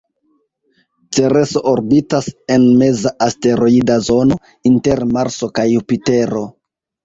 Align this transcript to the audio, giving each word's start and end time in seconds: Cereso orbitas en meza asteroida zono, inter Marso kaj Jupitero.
Cereso 1.17 1.61
orbitas 1.73 2.31
en 2.57 2.65
meza 2.81 3.13
asteroida 3.27 4.01
zono, 4.09 4.41
inter 4.73 5.07
Marso 5.15 5.55
kaj 5.61 5.71
Jupitero. 5.77 6.47